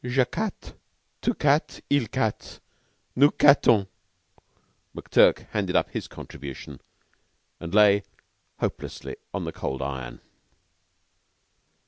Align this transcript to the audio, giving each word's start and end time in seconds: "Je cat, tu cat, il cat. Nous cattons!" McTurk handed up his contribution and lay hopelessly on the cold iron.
"Je 0.03 0.25
cat, 0.25 0.73
tu 1.21 1.35
cat, 1.35 1.79
il 1.91 2.07
cat. 2.07 2.59
Nous 3.15 3.29
cattons!" 3.29 3.85
McTurk 4.95 5.45
handed 5.51 5.75
up 5.75 5.91
his 5.91 6.07
contribution 6.07 6.81
and 7.59 7.75
lay 7.75 8.01
hopelessly 8.59 9.15
on 9.31 9.45
the 9.45 9.51
cold 9.51 9.83
iron. 9.83 10.19